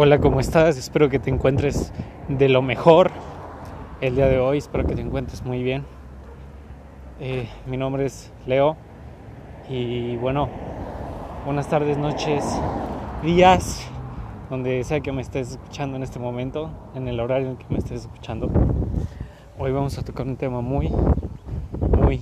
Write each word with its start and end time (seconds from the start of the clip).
Hola, 0.00 0.20
¿cómo 0.20 0.38
estás? 0.38 0.78
Espero 0.78 1.08
que 1.08 1.18
te 1.18 1.28
encuentres 1.28 1.92
de 2.28 2.48
lo 2.48 2.62
mejor 2.62 3.10
el 4.00 4.14
día 4.14 4.28
de 4.28 4.38
hoy. 4.38 4.58
Espero 4.58 4.86
que 4.86 4.94
te 4.94 5.00
encuentres 5.00 5.44
muy 5.44 5.64
bien. 5.64 5.84
Eh, 7.18 7.48
mi 7.66 7.76
nombre 7.76 8.06
es 8.06 8.32
Leo 8.46 8.76
y 9.68 10.14
bueno, 10.18 10.50
buenas 11.44 11.68
tardes, 11.68 11.98
noches, 11.98 12.44
días, 13.24 13.90
donde 14.48 14.84
sea 14.84 15.00
que 15.00 15.10
me 15.10 15.20
estés 15.20 15.50
escuchando 15.50 15.96
en 15.96 16.04
este 16.04 16.20
momento, 16.20 16.70
en 16.94 17.08
el 17.08 17.18
horario 17.18 17.48
en 17.48 17.56
que 17.56 17.66
me 17.68 17.78
estés 17.78 18.02
escuchando. 18.02 18.48
Hoy 19.58 19.72
vamos 19.72 19.98
a 19.98 20.04
tocar 20.04 20.28
un 20.28 20.36
tema 20.36 20.60
muy, 20.60 20.92
muy, 22.00 22.20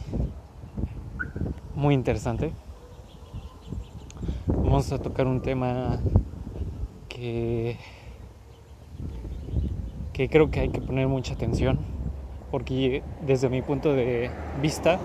muy 1.75 1.93
interesante. 1.93 2.55
Vamos 4.47 4.91
a 4.93 4.99
tocar 4.99 5.27
un 5.27 5.43
tema 5.43 5.99
que, 7.17 7.79
creo 10.29 10.51
que 10.51 10.61
hay 10.61 10.69
que 10.69 10.81
poner 10.81 11.09
mucha 11.09 11.35
atención 11.35 11.79
porque 12.51 13.03
desde 13.23 13.49
mi 13.49 13.63
punto 13.63 13.93
de 13.93 14.31
vista 14.61 14.99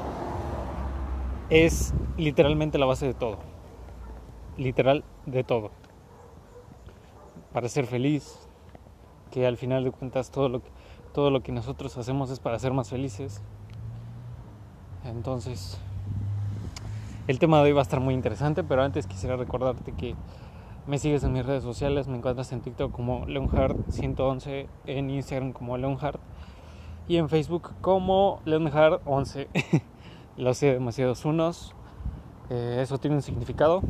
es 1.50 1.94
literalmente 2.18 2.78
la 2.78 2.86
base 2.86 3.08
de 3.08 3.14
todo. 3.14 3.40
Literal 4.58 5.04
de 5.26 5.44
todo. 5.44 5.72
Para 7.54 7.68
ser 7.70 7.86
feliz, 7.86 8.48
que 9.32 9.46
al 9.48 9.58
final 9.58 9.84
de 9.84 9.91
cuentas 9.91 10.32
todo 10.32 10.50
lo 10.50 10.62
que, 10.62 10.70
todo 11.14 11.30
lo 11.32 11.41
que 11.41 11.52
nosotros 11.52 11.98
hacemos 11.98 12.30
es 12.30 12.40
para 12.40 12.60
ser 12.60 12.74
más 12.74 12.90
felices. 12.90 13.41
Entonces, 15.05 15.80
el 17.28 17.40
tema 17.40 17.58
de 17.58 17.64
hoy 17.64 17.72
va 17.72 17.80
a 17.80 17.84
estar 17.84 18.00
muy 18.00 18.14
interesante, 18.14 18.64
pero 18.64 18.84
antes 18.84 19.08
quisiera 19.08 19.36
recordarte 19.36 19.94
que 19.94 20.16
me 20.88 20.98
sigues 20.98 21.23
en 21.23 21.34
mis 21.34 21.45
redes 21.45 21.63
sociales, 21.63 22.08
me 22.08 22.17
encuentras 22.17 22.52
en 22.52 22.62
TikTok 22.62 22.91
como 22.91 23.26
Leonhard111, 23.26 24.67
en 24.85 25.09
Instagram 25.09 25.54
como 25.54 25.77
Leonhard 25.77 26.20
y 27.07 27.18
en 27.18 27.29
Facebook 27.29 27.71
como 27.82 28.41
Leonhard11. 28.46 29.48
Lo 30.38 30.54
sé 30.54 30.73
demasiados 30.73 31.26
unos. 31.26 31.76
Eh, 32.49 32.79
eso 32.82 32.98
tiene 32.98 33.18
un 33.18 33.21
significado 33.21 33.82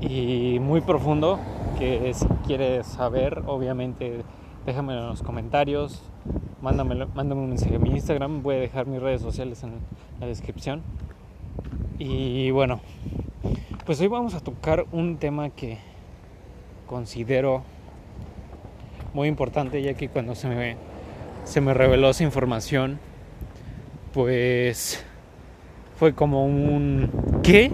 y 0.00 0.58
muy 0.60 0.80
profundo 0.80 1.38
que 1.78 2.12
si 2.14 2.26
quieres 2.46 2.86
saber, 2.86 3.42
obviamente 3.46 4.22
déjamelo 4.64 5.00
en 5.00 5.06
los 5.08 5.22
comentarios, 5.22 6.02
mándame, 6.62 7.06
mándame 7.06 7.40
un 7.40 7.48
mensaje 7.50 7.76
a 7.76 7.78
mi 7.78 7.90
Instagram, 7.90 8.42
voy 8.42 8.56
a 8.56 8.58
dejar 8.58 8.86
mis 8.86 9.00
redes 9.00 9.20
sociales 9.20 9.62
en 9.62 9.74
la 10.20 10.26
descripción. 10.26 10.82
Y 11.98 12.50
bueno, 12.50 12.80
pues 13.86 14.00
hoy 14.00 14.08
vamos 14.08 14.34
a 14.34 14.40
tocar 14.40 14.84
un 14.90 15.16
tema 15.16 15.50
que 15.50 15.78
considero 16.88 17.62
muy 19.14 19.28
importante 19.28 19.80
ya 19.80 19.94
que 19.94 20.08
cuando 20.08 20.34
se 20.34 20.48
me, 20.48 20.76
se 21.44 21.60
me 21.60 21.72
reveló 21.72 22.10
esa 22.10 22.24
información, 22.24 22.98
pues 24.12 25.04
fue 25.94 26.14
como 26.14 26.44
un 26.44 27.12
¿qué? 27.44 27.70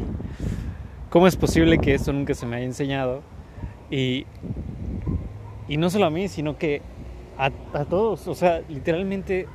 ¿Cómo 1.09 1.27
es 1.27 1.37
posible 1.37 1.79
que 1.79 1.95
esto 1.95 2.13
nunca 2.13 2.35
se 2.35 2.45
me 2.45 2.57
haya 2.57 2.67
enseñado? 2.67 3.23
Y, 3.91 4.27
y 5.67 5.79
no 5.79 5.89
solo 5.89 6.05
a 6.05 6.11
mí, 6.11 6.29
sino 6.29 6.59
que 6.59 6.83
a, 7.39 7.51
a 7.73 7.87
todos, 7.87 8.29
o 8.29 8.35
sea, 8.35 8.61
literalmente 8.69 9.47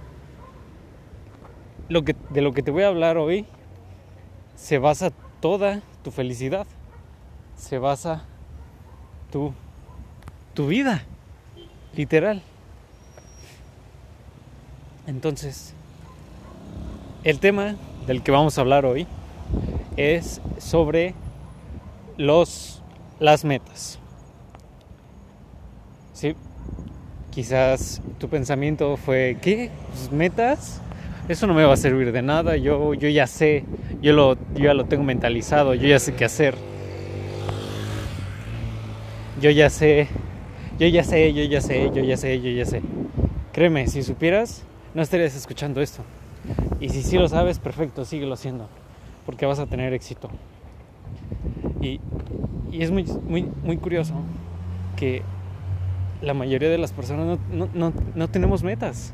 lo 1.88 2.04
que, 2.04 2.16
de 2.32 2.42
lo 2.42 2.52
que 2.54 2.64
te 2.64 2.72
voy 2.72 2.82
a 2.82 2.88
hablar 2.88 3.18
hoy 3.18 3.46
se 4.56 4.80
basa 4.80 5.12
toda 5.40 5.84
tu 6.08 6.12
felicidad, 6.12 6.66
se 7.58 7.80
basa 7.80 8.24
tu, 9.30 9.54
tu 10.54 10.68
vida, 10.68 11.04
literal. 11.98 12.42
Entonces, 15.06 15.74
el 17.26 17.42
tema 17.42 17.76
del 18.06 18.24
que 18.24 18.32
vamos 18.32 18.58
a 18.58 18.62
hablar 18.62 18.86
hoy 18.86 19.06
es 19.98 20.40
sobre 20.60 21.14
los 22.16 22.82
las 23.20 23.44
metas. 23.44 24.00
Sí, 26.14 26.38
quizás 27.32 28.02
tu 28.18 28.30
pensamiento 28.30 28.96
fue 28.96 29.38
¿qué? 29.42 29.72
¿Pues 29.90 30.10
¿Metas? 30.14 30.80
Eso 31.30 31.46
no 31.46 31.54
me 31.54 31.66
va 31.66 31.74
a 31.74 31.78
servir 31.78 32.12
de 32.12 32.22
nada. 32.22 32.56
Yo 32.56 32.94
yo 32.94 33.10
ya 33.10 33.28
sé 33.28 33.66
yo, 34.02 34.14
lo, 34.14 34.36
yo 34.56 34.66
ya 34.66 34.74
lo 34.74 34.86
tengo 34.86 35.04
mentalizado, 35.04 35.74
yo 35.74 35.88
ya 35.88 36.00
sé 36.00 36.14
qué 36.14 36.26
hacer. 36.26 36.56
Yo 39.42 39.50
ya 39.50 39.70
sé, 39.70 40.08
yo 40.80 40.88
ya 40.88 41.04
sé, 41.04 41.34
yo 41.34 41.44
ya 41.44 41.62
sé, 41.62 41.92
yo 41.94 42.04
ya 42.04 42.18
sé, 42.18 42.42
yo 42.42 42.50
ya 42.50 42.66
sé. 42.66 42.82
Créeme, 43.54 43.88
si 43.88 44.04
supieras, 44.04 44.64
no 44.94 45.02
estarías 45.02 45.36
escuchando 45.36 45.82
esto. 45.82 46.04
Y 46.80 46.90
si 46.90 47.04
sí 47.04 47.18
lo 47.18 47.28
sabes, 47.28 47.60
perfecto, 47.60 48.06
síguelo 48.06 48.34
haciendo, 48.34 48.70
porque 49.26 49.46
vas 49.46 49.60
a 49.60 49.66
tener 49.68 49.94
éxito. 49.94 50.30
Y, 51.82 52.00
y 52.72 52.82
es 52.82 52.92
muy, 52.92 53.04
muy, 53.04 53.48
muy 53.64 53.78
curioso 53.78 54.14
que 54.96 55.22
la 56.22 56.34
mayoría 56.34 56.70
de 56.70 56.78
las 56.78 56.94
personas 56.94 57.26
no, 57.26 57.40
no, 57.52 57.70
no, 57.74 57.94
no 58.16 58.28
tenemos 58.28 58.64
metas. 58.64 59.14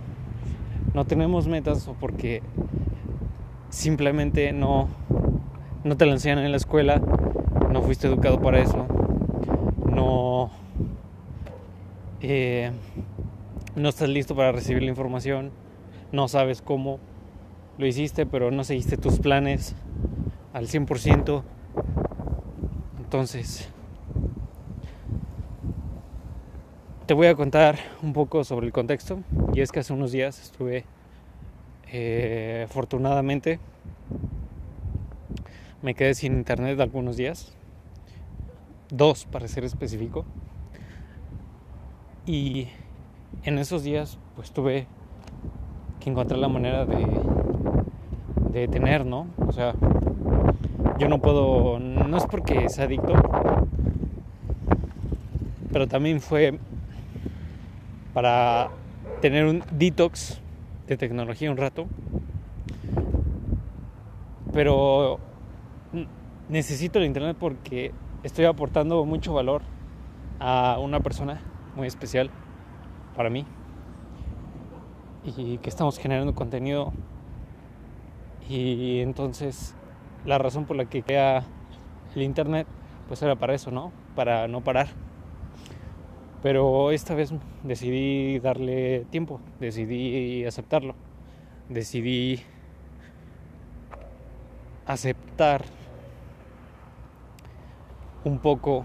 No 0.93 1.05
tenemos 1.05 1.47
metas 1.47 1.87
o 1.87 1.93
porque 1.93 2.41
simplemente 3.69 4.53
no, 4.53 4.87
no 5.83 5.97
te 5.97 6.05
lo 6.05 6.11
enseñan 6.11 6.39
en 6.39 6.51
la 6.51 6.57
escuela, 6.57 7.01
no 7.71 7.81
fuiste 7.81 8.07
educado 8.07 8.39
para 8.39 8.59
eso, 8.59 8.85
no, 9.89 10.51
eh, 12.21 12.71
no 13.75 13.89
estás 13.89 14.09
listo 14.09 14.35
para 14.35 14.51
recibir 14.51 14.83
la 14.83 14.89
información, 14.89 15.51
no 16.11 16.27
sabes 16.27 16.61
cómo 16.61 16.99
lo 17.77 17.87
hiciste, 17.87 18.25
pero 18.25 18.51
no 18.51 18.63
seguiste 18.63 18.97
tus 18.97 19.19
planes 19.19 19.75
al 20.53 20.67
100%. 20.67 21.43
Entonces, 22.99 23.69
te 27.05 27.13
voy 27.13 27.27
a 27.27 27.35
contar 27.35 27.77
un 28.01 28.13
poco 28.13 28.43
sobre 28.43 28.65
el 28.65 28.73
contexto. 28.73 29.19
Y 29.53 29.61
es 29.61 29.71
que 29.71 29.79
hace 29.79 29.93
unos 29.93 30.11
días 30.11 30.41
estuve 30.41 30.85
eh, 31.91 32.65
afortunadamente 32.65 33.59
me 35.83 35.93
quedé 35.93 36.15
sin 36.15 36.33
internet 36.33 36.79
algunos 36.79 37.17
días, 37.17 37.53
dos 38.89 39.25
para 39.25 39.49
ser 39.49 39.65
específico, 39.65 40.25
y 42.25 42.69
en 43.43 43.57
esos 43.59 43.83
días 43.83 44.17
pues 44.35 44.51
tuve 44.51 44.87
que 45.99 46.09
encontrar 46.09 46.39
la 46.39 46.47
manera 46.47 46.85
de, 46.85 47.05
de 48.53 48.67
tener, 48.69 49.05
¿no? 49.05 49.27
O 49.45 49.51
sea, 49.51 49.75
yo 50.99 51.09
no 51.09 51.19
puedo, 51.19 51.79
no 51.79 52.17
es 52.17 52.25
porque 52.27 52.69
sea 52.69 52.85
adicto, 52.85 53.13
pero 55.69 55.87
también 55.87 56.21
fue 56.21 56.59
para 58.13 58.69
tener 59.21 59.45
un 59.45 59.63
detox 59.71 60.41
de 60.87 60.97
tecnología 60.97 61.49
un 61.51 61.57
rato. 61.57 61.87
Pero 64.51 65.19
necesito 66.49 66.99
el 66.99 67.05
internet 67.05 67.35
porque 67.39 67.91
estoy 68.23 68.45
aportando 68.45 69.03
mucho 69.05 69.33
valor 69.33 69.63
a 70.39 70.77
una 70.79 70.99
persona 70.99 71.41
muy 71.75 71.87
especial 71.87 72.29
para 73.15 73.29
mí 73.29 73.45
y 75.23 75.57
que 75.57 75.69
estamos 75.69 75.97
generando 75.97 76.35
contenido 76.35 76.91
y 78.49 78.99
entonces 78.99 79.75
la 80.25 80.37
razón 80.37 80.65
por 80.65 80.75
la 80.75 80.85
que 80.85 81.01
queda 81.01 81.45
el 82.15 82.21
internet 82.21 82.67
pues 83.07 83.21
era 83.21 83.35
para 83.35 83.53
eso, 83.53 83.71
¿no? 83.71 83.91
Para 84.15 84.47
no 84.47 84.61
parar. 84.61 84.87
Pero 86.43 86.91
esta 86.91 87.15
vez 87.15 87.33
decidí 87.63 88.37
darle 88.39 89.05
tiempo, 89.09 89.39
decidí 89.61 90.43
aceptarlo, 90.43 90.93
decidí 91.69 92.41
aceptar 94.85 95.63
un 98.25 98.39
poco, 98.39 98.83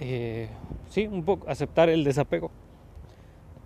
eh, 0.00 0.48
sí, 0.88 1.06
un 1.06 1.22
poco, 1.22 1.48
aceptar 1.48 1.88
el 1.88 2.02
desapego, 2.02 2.50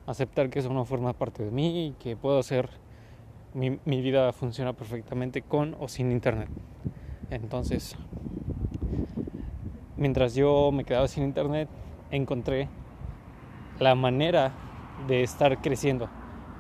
aceptar 0.07 0.51
que 0.51 0.59
eso 0.59 0.71
no 0.71 0.85
forma 0.85 1.15
parte 1.15 1.45
de 1.45 1.51
mí 1.51 1.87
y 1.87 1.93
que 1.93 2.15
puedo 2.15 2.39
hacer, 2.39 2.69
mi, 3.55 3.79
mi 3.87 4.03
vida 4.03 4.35
funciona 4.35 4.75
perfectamente 4.75 5.41
con 5.41 5.77
o 5.81 5.89
sin 5.89 6.13
internet. 6.13 6.51
Entonces, 7.31 7.97
mientras 9.97 10.35
yo 10.35 10.71
me 10.73 10.85
quedaba 10.85 11.09
sin 11.09 11.25
internet, 11.25 11.71
encontré 12.17 12.69
la 13.79 13.95
manera 13.95 14.53
de 15.07 15.23
estar 15.23 15.61
creciendo, 15.61 16.09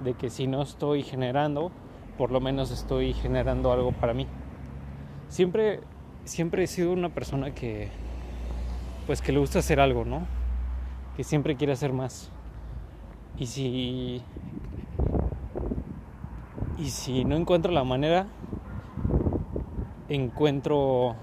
de 0.02 0.14
que 0.14 0.30
si 0.30 0.46
no 0.46 0.62
estoy 0.62 1.02
generando, 1.02 1.70
por 2.18 2.30
lo 2.30 2.40
menos 2.40 2.70
estoy 2.70 3.12
generando 3.12 3.72
algo 3.72 3.92
para 3.92 4.14
mí. 4.14 4.26
Siempre, 5.28 5.80
siempre 6.24 6.64
he 6.64 6.66
sido 6.66 6.92
una 6.92 7.08
persona 7.08 7.54
que, 7.54 7.88
pues 9.06 9.22
que 9.22 9.32
le 9.32 9.38
gusta 9.38 9.60
hacer 9.60 9.80
algo, 9.80 10.04
¿no? 10.04 10.26
Que 11.16 11.24
siempre 11.24 11.56
quiere 11.56 11.72
hacer 11.72 11.92
más. 11.92 12.30
Y 13.38 13.46
si 13.46 14.22
y 16.76 16.90
si 16.90 17.24
no 17.24 17.36
encuentro 17.36 17.70
la 17.72 17.84
manera, 17.84 18.26
encuentro 20.08 21.14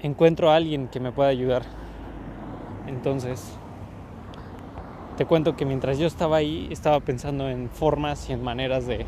encuentro 0.00 0.50
a 0.50 0.56
alguien 0.56 0.88
que 0.88 1.00
me 1.00 1.12
pueda 1.12 1.28
ayudar. 1.28 1.79
Entonces, 2.90 3.56
te 5.16 5.24
cuento 5.24 5.54
que 5.54 5.64
mientras 5.64 5.96
yo 5.98 6.08
estaba 6.08 6.38
ahí, 6.38 6.66
estaba 6.72 6.98
pensando 6.98 7.48
en 7.48 7.70
formas 7.70 8.28
y 8.28 8.32
en 8.32 8.42
maneras 8.42 8.84
de 8.88 9.06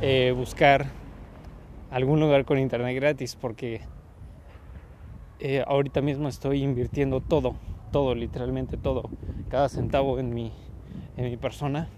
eh, 0.00 0.32
buscar 0.36 0.86
algún 1.90 2.20
lugar 2.20 2.44
con 2.44 2.60
internet 2.60 2.94
gratis, 2.94 3.34
porque 3.34 3.80
eh, 5.40 5.64
ahorita 5.66 6.00
mismo 6.00 6.28
estoy 6.28 6.62
invirtiendo 6.62 7.20
todo, 7.20 7.56
todo, 7.90 8.14
literalmente 8.14 8.76
todo, 8.76 9.10
cada 9.48 9.68
centavo 9.68 10.20
en 10.20 10.32
mi, 10.32 10.52
en 11.16 11.24
mi 11.24 11.36
persona. 11.36 11.88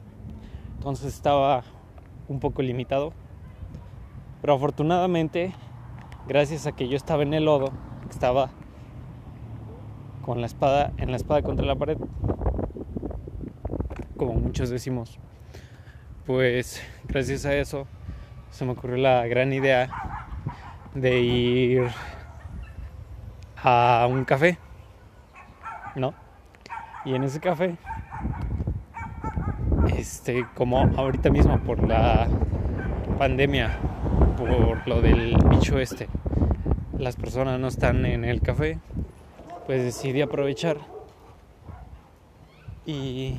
Entonces 0.78 1.12
estaba 1.12 1.64
un 2.28 2.40
poco 2.40 2.62
limitado. 2.62 3.12
Pero 4.40 4.54
afortunadamente 4.54 5.52
gracias 6.26 6.66
a 6.66 6.72
que 6.72 6.88
yo 6.88 6.96
estaba 6.96 7.24
en 7.24 7.34
el 7.34 7.44
lodo, 7.44 7.72
estaba 8.10 8.50
con 10.22 10.40
la 10.40 10.46
espada, 10.46 10.92
en 10.98 11.10
la 11.10 11.16
espada 11.16 11.42
contra 11.42 11.66
la 11.66 11.74
pared, 11.74 11.98
como 14.16 14.34
muchos 14.34 14.70
decimos, 14.70 15.18
pues 16.26 16.82
gracias 17.08 17.44
a 17.44 17.54
eso 17.54 17.86
se 18.50 18.64
me 18.64 18.72
ocurrió 18.72 18.96
la 18.96 19.26
gran 19.26 19.52
idea 19.52 19.88
de 20.94 21.20
ir 21.20 21.88
a 23.62 24.06
un 24.08 24.24
café, 24.24 24.58
¿no? 25.96 26.14
Y 27.04 27.14
en 27.14 27.24
ese 27.24 27.40
café, 27.40 27.76
este, 29.96 30.46
como 30.54 30.78
ahorita 30.96 31.30
mismo 31.30 31.58
por 31.60 31.86
la 31.86 32.28
pandemia 33.18 33.78
por 34.36 34.86
lo 34.86 35.00
del 35.00 35.36
bicho 35.50 35.78
este, 35.78 36.08
las 36.98 37.16
personas 37.16 37.58
no 37.58 37.68
están 37.68 38.04
en 38.06 38.24
el 38.24 38.40
café, 38.40 38.78
pues 39.66 39.82
decidí 39.82 40.20
aprovechar 40.20 40.78
y, 42.86 43.38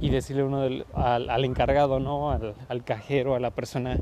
y 0.00 0.10
decirle 0.10 0.44
uno 0.44 0.62
al, 0.94 1.44
encargado, 1.44 2.00
¿no? 2.00 2.30
Al, 2.30 2.54
al, 2.68 2.84
cajero, 2.84 3.34
a 3.34 3.40
la 3.40 3.50
persona 3.50 3.98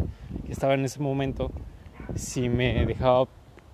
que 0.47 0.53
estaba 0.53 0.75
en 0.75 0.85
ese 0.85 1.01
momento, 1.01 1.51
si 2.15 2.49
me 2.49 2.85
dejaba 2.87 3.27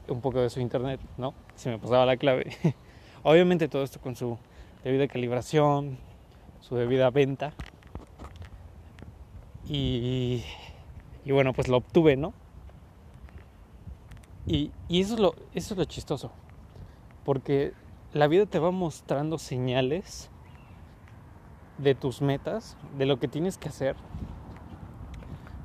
un 0.08 0.20
poco 0.20 0.40
de 0.40 0.50
su 0.50 0.60
internet, 0.60 1.00
¿no? 1.18 1.34
Si 1.54 1.68
me 1.68 1.78
pasaba 1.78 2.06
la 2.06 2.16
clave. 2.16 2.52
Obviamente 3.22 3.68
todo 3.68 3.82
esto 3.82 4.00
con 4.00 4.16
su 4.16 4.38
debida 4.84 5.08
calibración, 5.08 5.98
su 6.60 6.76
debida 6.76 7.10
venta. 7.10 7.52
Y 9.68 10.42
y 11.24 11.32
bueno, 11.32 11.52
pues 11.52 11.68
lo 11.68 11.76
obtuve, 11.76 12.16
¿no? 12.16 12.32
Y, 14.46 14.72
eso, 14.88 15.14
es 15.14 15.20
lo, 15.20 15.34
eso 15.54 15.74
es 15.74 15.78
lo 15.78 15.84
chistoso. 15.84 16.32
Porque 17.30 17.74
la 18.12 18.26
vida 18.26 18.44
te 18.44 18.58
va 18.58 18.72
mostrando 18.72 19.38
señales 19.38 20.32
de 21.78 21.94
tus 21.94 22.22
metas, 22.22 22.76
de 22.98 23.06
lo 23.06 23.20
que 23.20 23.28
tienes 23.28 23.56
que 23.56 23.68
hacer, 23.68 23.94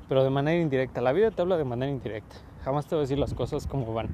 pero 0.08 0.22
de 0.22 0.30
manera 0.30 0.62
indirecta. 0.62 1.00
La 1.00 1.10
vida 1.10 1.32
te 1.32 1.42
habla 1.42 1.56
de 1.56 1.64
manera 1.64 1.90
indirecta. 1.90 2.36
Jamás 2.62 2.86
te 2.86 2.94
va 2.94 3.00
a 3.00 3.02
decir 3.02 3.18
las 3.18 3.34
cosas 3.34 3.66
como 3.66 3.92
van. 3.92 4.10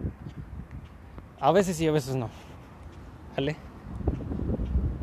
A 1.41 1.53
veces 1.53 1.77
sí, 1.77 1.87
a 1.87 1.93
veces 1.93 2.17
no. 2.17 2.31
¿Vale? 3.37 3.57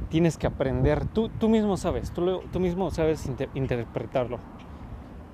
Tienes 0.10 0.36
que 0.36 0.48
aprender. 0.48 1.06
Tú, 1.06 1.30
tú 1.30 1.50
mismo 1.50 1.78
sabes, 1.78 2.10
tú, 2.10 2.42
tú 2.52 2.60
mismo 2.60 2.90
sabes 2.90 3.30
interpretarlo. 3.54 4.40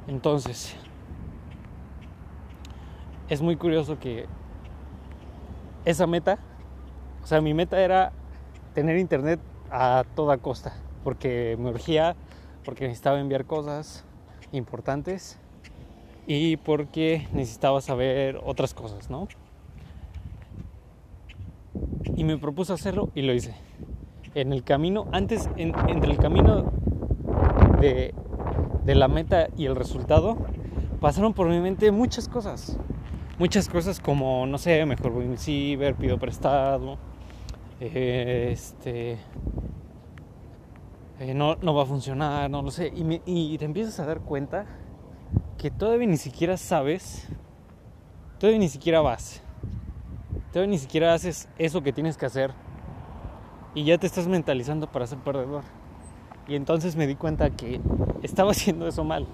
Entonces, 0.08 0.76
es 3.30 3.42
muy 3.42 3.56
curioso 3.56 4.00
que 4.00 4.26
esa 5.86 6.08
meta, 6.08 6.40
o 7.26 7.28
sea, 7.28 7.42
mi 7.42 7.56
meta 7.56 7.82
era 7.82 8.12
tener 8.76 9.00
internet 9.00 9.40
a 9.72 10.04
toda 10.14 10.38
costa, 10.38 10.74
porque 11.04 11.58
me 11.60 11.72
urgía, 11.72 12.16
porque 12.64 12.84
necesitaba 12.84 13.20
enviar 13.20 13.46
cosas 13.46 14.06
importantes 14.52 15.40
y 16.28 16.58
porque 16.58 17.28
necesitaba 17.34 17.82
saber 17.82 18.40
otras 18.46 18.76
cosas, 18.76 19.10
¿no? 19.10 19.28
Y 22.16 22.26
me 22.26 22.38
propuse 22.38 22.74
hacerlo 22.74 23.10
y 23.16 23.24
lo 23.24 23.34
hice. 23.34 23.56
En 24.36 24.54
el 24.54 24.64
camino, 24.64 25.08
antes, 25.12 25.50
entre 25.58 26.12
el 26.12 26.18
camino 26.18 26.74
de, 27.82 28.14
de 28.84 28.94
la 28.94 29.08
meta 29.08 29.48
y 29.58 29.66
el 29.66 29.76
resultado, 29.76 30.38
pasaron 31.02 31.34
por 31.34 31.50
mi 31.50 31.60
mente 31.60 31.92
muchas 31.92 32.30
cosas 32.30 32.78
muchas 33.38 33.68
cosas 33.68 34.00
como, 34.00 34.46
no 34.46 34.58
sé, 34.58 34.86
mejor 34.86 35.12
voy 35.12 35.26
un 35.26 35.38
ciber, 35.38 35.96
pido 35.96 36.18
prestado, 36.18 36.98
este, 37.80 39.18
eh, 41.20 41.34
no, 41.34 41.56
no, 41.56 41.74
va 41.74 41.84
a 41.84 41.86
funcionar, 41.86 42.50
no 42.50 42.62
lo 42.62 42.72
sé. 42.72 42.92
Y, 42.96 43.22
y, 43.26 43.58
te 43.58 43.66
empiezas 43.66 44.00
a 44.00 44.06
dar 44.06 44.22
cuenta 44.22 44.66
que 45.58 45.72
todavía 45.72 46.08
ni 46.08 46.18
siquiera 46.18 46.58
sabes, 46.58 47.28
todavía 48.40 48.60
ni 48.60 48.70
siquiera 48.70 49.02
vas, 49.02 49.42
todavía 50.52 50.72
ni 50.72 50.78
siquiera 50.78 51.14
haces 51.14 51.50
eso 51.58 51.82
que 51.84 51.94
tienes 51.94 52.18
que 52.18 52.26
hacer 52.26 52.52
y 53.74 53.84
ya 53.84 53.98
te 53.98 54.08
estás 54.08 54.28
mentalizando 54.28 54.92
para 54.92 55.08
ser 55.08 55.20
perdedor. 55.20 55.64
Y 56.48 56.56
entonces 56.56 56.96
me 56.96 57.08
di 57.08 57.16
cuenta 57.16 57.50
que 57.50 57.82
estaba 58.24 58.52
haciendo 58.52 58.88
eso 58.88 59.04
mal, 59.04 59.28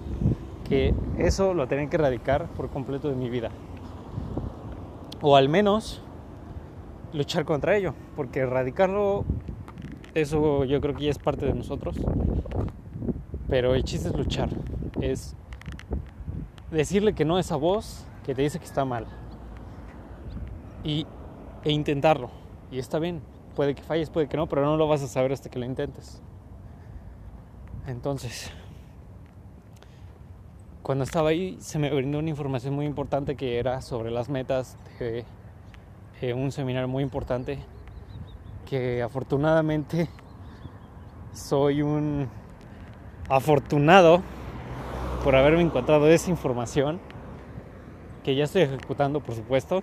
que 0.68 0.94
eso 1.18 1.54
lo 1.54 1.68
tenía 1.68 1.88
que 1.88 1.96
erradicar 1.96 2.46
por 2.48 2.70
completo 2.70 3.08
de 3.08 3.16
mi 3.16 3.30
vida 3.30 3.50
o 5.22 5.36
al 5.36 5.48
menos 5.48 6.02
luchar 7.12 7.44
contra 7.44 7.76
ello, 7.76 7.94
porque 8.16 8.40
erradicarlo, 8.40 9.24
eso 10.14 10.64
yo 10.64 10.80
creo 10.80 10.94
que 10.94 11.04
ya 11.04 11.10
es 11.10 11.18
parte 11.18 11.46
de 11.46 11.54
nosotros, 11.54 11.96
pero 13.48 13.74
el 13.74 13.84
chiste 13.84 14.08
es 14.08 14.16
luchar, 14.16 14.50
es 15.00 15.36
decirle 16.70 17.14
que 17.14 17.24
no 17.24 17.36
a 17.36 17.40
esa 17.40 17.56
voz 17.56 18.06
que 18.24 18.34
te 18.34 18.42
dice 18.42 18.58
que 18.58 18.64
está 18.64 18.84
mal 18.84 19.06
y, 20.84 21.06
e 21.64 21.72
intentarlo, 21.72 22.30
y 22.70 22.78
está 22.78 22.98
bien, 22.98 23.20
puede 23.54 23.74
que 23.74 23.82
falles, 23.82 24.10
puede 24.10 24.28
que 24.28 24.36
no, 24.36 24.48
pero 24.48 24.64
no 24.64 24.76
lo 24.76 24.88
vas 24.88 25.02
a 25.02 25.08
saber 25.08 25.32
hasta 25.32 25.50
que 25.50 25.58
lo 25.58 25.66
intentes. 25.66 26.22
Entonces, 27.86 28.50
cuando 30.82 31.04
estaba 31.04 31.30
ahí 31.30 31.56
se 31.60 31.78
me 31.78 31.90
brindó 31.90 32.18
una 32.18 32.30
información 32.30 32.74
muy 32.74 32.86
importante 32.86 33.36
que 33.36 33.58
era 33.58 33.82
sobre 33.82 34.10
las 34.10 34.28
metas 34.28 34.76
de, 34.98 35.24
un 36.30 36.52
seminario 36.52 36.86
muy 36.86 37.02
importante 37.02 37.58
que 38.70 39.02
afortunadamente 39.02 40.08
soy 41.32 41.82
un 41.82 42.28
afortunado 43.28 44.22
por 45.24 45.34
haberme 45.34 45.62
encontrado 45.62 46.06
esa 46.06 46.30
información 46.30 47.00
que 48.22 48.36
ya 48.36 48.44
estoy 48.44 48.62
ejecutando 48.62 49.18
por 49.18 49.34
supuesto. 49.34 49.82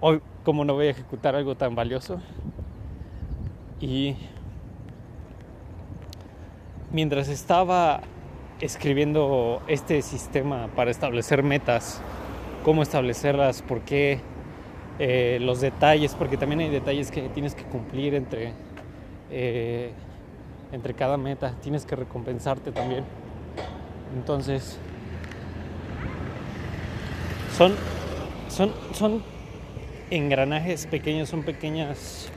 Hoy 0.00 0.22
como 0.42 0.64
no 0.64 0.72
voy 0.72 0.86
a 0.86 0.90
ejecutar 0.90 1.34
algo 1.36 1.54
tan 1.54 1.74
valioso 1.74 2.20
y 3.80 4.16
mientras 6.92 7.28
estaba 7.28 8.00
escribiendo 8.60 9.60
este 9.66 10.00
sistema 10.00 10.68
para 10.74 10.90
establecer 10.90 11.42
metas, 11.42 12.00
cómo 12.64 12.82
establecerlas, 12.82 13.60
por 13.60 13.82
qué, 13.82 14.20
eh, 14.98 15.38
los 15.40 15.60
detalles, 15.60 16.14
porque 16.14 16.36
también 16.36 16.60
hay 16.60 16.70
detalles 16.70 17.10
que 17.10 17.22
tienes 17.28 17.54
que 17.54 17.64
cumplir 17.64 18.14
entre, 18.14 18.52
eh, 19.30 19.90
entre 20.72 20.94
cada 20.94 21.16
meta, 21.16 21.54
tienes 21.60 21.84
que 21.84 21.96
recompensarte 21.96 22.70
también. 22.70 23.04
Entonces, 24.16 24.78
son, 27.56 27.74
son, 28.48 28.72
son 28.92 29.22
engranajes 30.10 30.86
pequeños, 30.86 31.28
son 31.28 31.42
pequeñas 31.42 32.28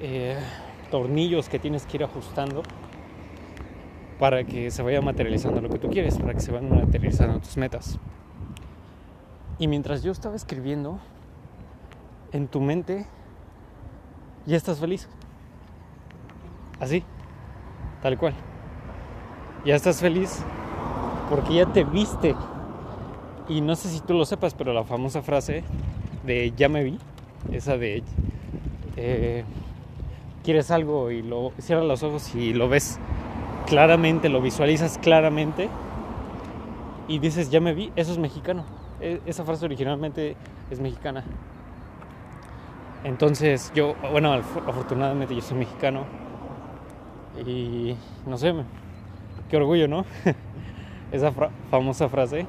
eh, 0.00 0.36
tornillos 0.90 1.48
que 1.48 1.58
tienes 1.58 1.86
que 1.86 1.98
ir 1.98 2.04
ajustando 2.04 2.62
para 4.18 4.42
que 4.42 4.70
se 4.72 4.82
vaya 4.82 5.00
materializando 5.00 5.60
lo 5.60 5.68
que 5.68 5.78
tú 5.78 5.90
quieres, 5.90 6.18
para 6.18 6.34
que 6.34 6.40
se 6.40 6.50
vayan 6.50 6.70
materializando 6.70 7.38
tus 7.38 7.56
metas. 7.56 7.98
Y 9.60 9.68
mientras 9.68 10.02
yo 10.02 10.10
estaba 10.10 10.34
escribiendo, 10.34 10.98
en 12.32 12.48
tu 12.48 12.60
mente 12.60 13.06
ya 14.46 14.56
estás 14.56 14.78
feliz. 14.78 15.08
Así, 16.80 17.02
tal 18.02 18.16
cual. 18.16 18.34
Ya 19.64 19.74
estás 19.74 20.00
feliz 20.00 20.42
porque 21.28 21.54
ya 21.54 21.66
te 21.66 21.84
viste. 21.84 22.34
Y 23.48 23.60
no 23.60 23.76
sé 23.76 23.88
si 23.88 24.00
tú 24.00 24.14
lo 24.14 24.24
sepas, 24.24 24.54
pero 24.54 24.72
la 24.72 24.84
famosa 24.84 25.22
frase 25.22 25.64
de 26.24 26.52
ya 26.56 26.68
me 26.68 26.84
vi, 26.84 26.98
esa 27.50 27.76
de 27.78 28.02
eh, 28.96 29.44
quieres 30.44 30.70
algo 30.70 31.10
y 31.10 31.22
lo 31.22 31.52
cierras 31.58 31.86
los 31.86 32.02
ojos 32.02 32.34
y 32.34 32.52
lo 32.52 32.68
ves 32.68 32.98
claramente, 33.66 34.28
lo 34.28 34.40
visualizas 34.40 34.98
claramente 34.98 35.68
y 37.06 37.18
dices 37.18 37.50
ya 37.50 37.60
me 37.60 37.74
vi, 37.74 37.92
eso 37.96 38.12
es 38.12 38.18
mexicano. 38.18 38.64
E, 39.00 39.20
esa 39.26 39.44
frase 39.44 39.64
originalmente 39.64 40.36
es 40.70 40.80
mexicana. 40.80 41.24
Entonces 43.04 43.72
yo, 43.74 43.94
bueno, 44.10 44.32
afortunadamente 44.32 45.34
yo 45.34 45.40
soy 45.40 45.58
mexicano 45.58 46.04
y 47.46 47.94
no 48.26 48.36
sé, 48.36 48.52
qué 49.48 49.56
orgullo, 49.56 49.88
¿no? 49.88 50.04
Esa 51.12 51.32
famosa 51.70 52.08
frase. 52.08 52.46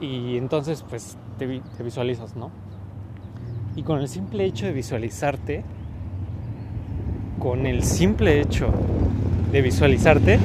Y 0.00 0.36
entonces 0.36 0.84
pues 0.88 1.16
te, 1.38 1.60
te 1.76 1.82
visualizas, 1.82 2.36
¿no? 2.36 2.50
Y 3.76 3.82
con 3.82 4.00
el 4.00 4.08
simple 4.08 4.44
hecho 4.44 4.66
de 4.66 4.72
visualizarte, 4.72 5.64
con 7.38 7.66
el 7.66 7.82
simple 7.82 8.40
hecho 8.40 8.68
de 9.52 9.62
visualizarte, 9.62 10.38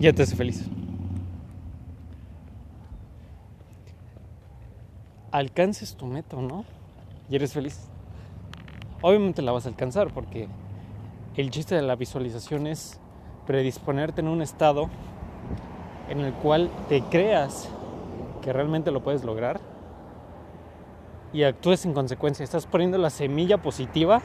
ya 0.00 0.12
te 0.12 0.22
hace 0.22 0.34
feliz. 0.34 0.68
Alcances 5.32 5.94
tu 5.94 6.06
meta 6.06 6.36
no 6.36 6.64
y 7.28 7.36
eres 7.36 7.52
feliz. 7.52 7.88
Obviamente 9.02 9.42
la 9.42 9.52
vas 9.52 9.66
a 9.66 9.68
alcanzar 9.68 10.12
porque 10.12 10.48
el 11.36 11.50
chiste 11.50 11.74
de 11.74 11.82
la 11.82 11.96
visualización 11.96 12.66
es 12.66 13.00
predisponerte 13.46 14.20
en 14.20 14.28
un 14.28 14.42
estado 14.42 14.88
en 16.08 16.20
el 16.20 16.32
cual 16.34 16.70
te 16.88 17.02
creas 17.02 17.68
que 18.42 18.52
realmente 18.52 18.90
lo 18.90 19.02
puedes 19.02 19.24
lograr 19.24 19.60
y 21.32 21.44
actúes 21.44 21.84
en 21.84 21.94
consecuencia. 21.94 22.42
Estás 22.42 22.66
poniendo 22.66 22.98
la 22.98 23.10
semilla 23.10 23.58
positiva 23.58 24.20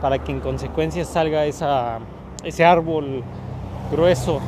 para 0.00 0.22
que 0.22 0.32
en 0.32 0.40
consecuencia 0.40 1.04
salga 1.04 1.46
esa, 1.46 2.00
ese 2.44 2.64
árbol 2.64 3.24
grueso 3.90 4.40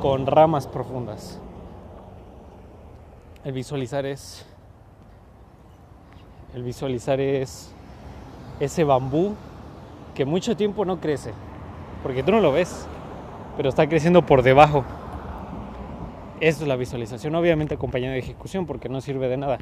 con 0.00 0.26
ramas 0.26 0.66
profundas. 0.66 1.38
El 3.44 3.52
visualizar 3.52 4.06
es. 4.06 4.46
El 6.54 6.62
visualizar 6.64 7.20
es 7.20 7.72
ese 8.58 8.84
bambú 8.84 9.34
que 10.14 10.24
mucho 10.24 10.56
tiempo 10.56 10.84
no 10.84 11.00
crece, 11.00 11.32
porque 12.02 12.22
tú 12.22 12.32
no 12.32 12.40
lo 12.40 12.52
ves, 12.52 12.86
pero 13.56 13.68
está 13.68 13.88
creciendo 13.88 14.26
por 14.26 14.42
debajo. 14.42 14.84
Eso 16.40 16.62
es 16.62 16.68
la 16.68 16.76
visualización, 16.76 17.34
obviamente 17.34 17.74
acompañada 17.74 18.14
de 18.14 18.20
ejecución, 18.20 18.66
porque 18.66 18.88
no 18.88 19.00
sirve 19.00 19.28
de 19.28 19.36
nada. 19.36 19.58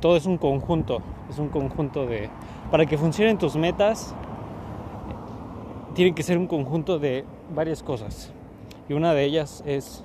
Todo 0.00 0.16
es 0.16 0.26
un 0.26 0.38
conjunto, 0.38 1.00
es 1.30 1.38
un 1.38 1.48
conjunto 1.48 2.06
de... 2.06 2.28
Para 2.70 2.86
que 2.86 2.98
funcionen 2.98 3.38
tus 3.38 3.56
metas, 3.56 4.14
tiene 5.94 6.14
que 6.14 6.22
ser 6.22 6.38
un 6.38 6.46
conjunto 6.46 6.98
de 6.98 7.24
varias 7.54 7.82
cosas. 7.82 8.32
Y 8.88 8.92
una 8.92 9.14
de 9.14 9.24
ellas 9.24 9.62
es 9.66 10.04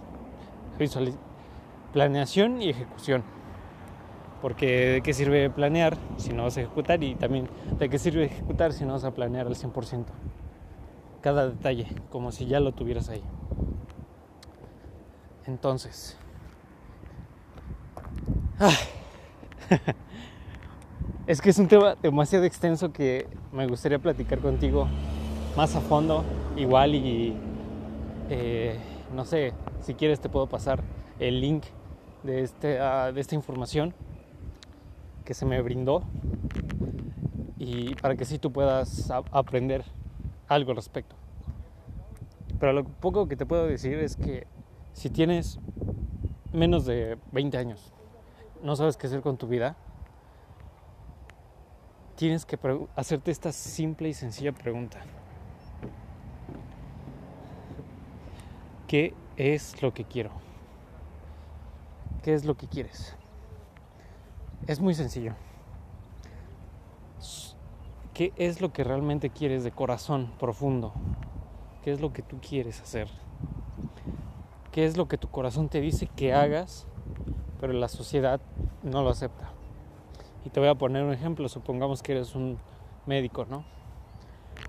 planeación 1.92 2.62
y 2.62 2.70
ejecución. 2.70 3.24
Porque 4.44 4.68
de 4.90 5.02
qué 5.02 5.14
sirve 5.14 5.50
planear 5.50 5.98
si 6.18 6.34
no 6.34 6.44
vas 6.44 6.58
a 6.58 6.62
ejecutar 6.62 7.02
y 7.02 7.16
también 7.16 7.48
de 7.80 7.90
qué 7.90 7.98
sirve 7.98 8.26
ejecutar 8.26 8.74
si 8.74 8.84
no 8.84 8.92
vas 8.92 9.06
a 9.06 9.12
planear 9.12 9.48
al 9.48 9.56
100%. 9.56 10.04
Cada 11.22 11.48
detalle, 11.48 11.88
como 12.10 12.34
si 12.34 12.46
ya 12.46 12.60
lo 12.60 12.74
tuvieras 12.74 13.08
ahí. 13.08 13.24
Entonces... 15.48 16.18
Es 21.26 21.40
que 21.40 21.52
es 21.52 21.58
un 21.58 21.70
tema 21.70 21.96
demasiado 22.02 22.44
extenso 22.44 22.92
que 22.92 23.28
me 23.54 23.66
gustaría 23.66 23.98
platicar 23.98 24.40
contigo 24.40 24.90
más 25.56 25.74
a 25.74 25.80
fondo, 25.80 26.26
igual 26.58 26.96
y 26.96 27.34
eh, 28.30 28.78
no 29.16 29.24
sé, 29.24 29.54
si 29.80 29.94
quieres 29.94 30.20
te 30.20 30.28
puedo 30.28 30.48
pasar 30.48 30.84
el 31.20 31.40
link 31.40 31.64
de, 32.24 32.42
este, 32.42 32.82
ah, 32.82 33.14
de 33.14 33.22
esta 33.22 33.36
información 33.36 33.94
que 35.24 35.34
se 35.34 35.46
me 35.46 35.62
brindó 35.62 36.04
y 37.58 37.96
para 37.96 38.16
que 38.16 38.26
sí 38.26 38.40
tú 38.40 38.52
puedas 38.52 39.10
aprender 39.32 39.84
algo 40.48 40.72
al 40.72 40.78
respecto. 40.78 41.16
Pero 42.60 42.74
lo 42.74 42.84
poco 42.84 43.28
que 43.28 43.36
te 43.36 43.46
puedo 43.46 43.66
decir 43.68 44.00
es 44.00 44.16
que 44.16 44.48
si 44.94 45.10
tienes 45.10 45.60
menos 46.52 46.86
de 46.86 47.18
20 47.32 47.58
años, 47.58 47.94
no 48.62 48.76
sabes 48.76 48.98
qué 48.98 49.08
hacer 49.08 49.22
con 49.22 49.38
tu 49.38 49.48
vida, 49.48 49.76
tienes 52.16 52.46
que 52.46 52.58
hacerte 52.96 53.32
esta 53.32 53.52
simple 53.52 54.10
y 54.10 54.14
sencilla 54.14 54.52
pregunta. 54.52 55.00
¿Qué 58.88 59.14
es 59.36 59.82
lo 59.82 59.94
que 59.94 60.06
quiero? 60.06 60.32
¿Qué 62.22 62.34
es 62.34 62.46
lo 62.46 62.56
que 62.56 62.68
quieres? 62.68 63.16
Es 64.66 64.80
muy 64.80 64.94
sencillo. 64.94 65.34
¿Qué 68.14 68.32
es 68.38 68.62
lo 68.62 68.72
que 68.72 68.86
realmente 68.86 69.30
quieres 69.30 69.64
de 69.66 69.72
corazón 69.72 70.32
profundo? 70.40 70.94
¿Qué 71.84 71.92
es 71.92 72.00
lo 72.00 72.14
que 72.14 72.22
tú 72.22 72.38
quieres 72.40 72.80
hacer? 72.80 73.10
¿Qué 74.72 74.86
es 74.86 74.96
lo 74.96 75.08
que 75.08 75.18
tu 75.18 75.28
corazón 75.30 75.68
te 75.68 75.82
dice 75.82 76.08
que 76.08 76.34
hagas, 76.34 76.88
pero 77.60 77.74
la 77.74 77.90
sociedad 77.90 78.40
no 78.84 79.02
lo 79.02 79.10
acepta? 79.10 79.50
Y 80.46 80.50
te 80.50 80.62
voy 80.62 80.70
a 80.70 80.76
poner 80.76 81.04
un 81.04 81.12
ejemplo. 81.12 81.50
Supongamos 81.50 82.02
que 82.02 82.14
eres 82.14 82.34
un 82.34 82.58
médico, 83.06 83.46
¿no? 83.46 83.66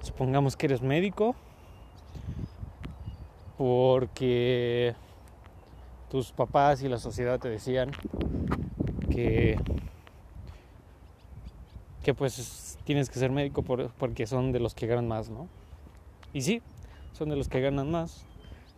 Supongamos 0.03 0.57
que 0.57 0.67
eres 0.67 0.83
médico 0.83 1.37
porque 3.57 4.97
tus 6.11 6.33
papás 6.33 6.83
y 6.83 6.89
la 6.89 6.99
sociedad 6.99 7.39
te 7.39 7.49
decían 7.49 7.93
que 9.11 9.57
que 12.05 12.15
pues 12.15 12.79
tienes 12.85 13.11
que 13.11 13.19
ser 13.19 13.33
médico 13.33 13.63
porque 13.63 14.27
son 14.27 14.53
de 14.53 14.61
los 14.61 14.75
que 14.75 14.87
ganan 14.87 15.09
más, 15.09 15.31
¿no? 15.31 15.49
Y 16.33 16.43
sí, 16.43 16.63
son 17.13 17.31
de 17.31 17.37
los 17.37 17.49
que 17.49 17.61
ganan 17.61 17.91
más, 17.91 18.27